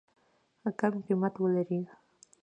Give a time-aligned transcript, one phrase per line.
[0.79, 1.79] کم قیمت ولري.